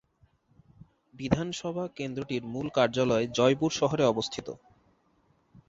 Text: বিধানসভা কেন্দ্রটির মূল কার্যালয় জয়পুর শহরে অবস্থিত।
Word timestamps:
বিধানসভা 1.19 1.85
কেন্দ্রটির 1.97 2.43
মূল 2.45 2.67
কার্যালয় 2.77 3.25
জয়পুর 3.37 3.71
শহরে 3.79 4.03
অবস্থিত। 4.05 4.47